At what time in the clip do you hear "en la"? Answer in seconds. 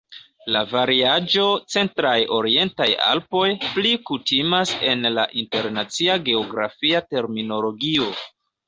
4.95-5.31